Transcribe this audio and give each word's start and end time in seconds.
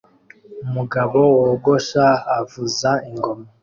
Umugabo 0.65 1.19
wogosha 1.43 2.05
avuza 2.39 2.91
ingoma 3.09 3.45